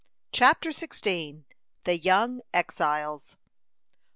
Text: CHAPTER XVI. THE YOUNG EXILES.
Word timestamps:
CHAPTER 0.31 0.71
XVI. 0.71 1.43
THE 1.83 1.99
YOUNG 1.99 2.41
EXILES. 2.55 3.35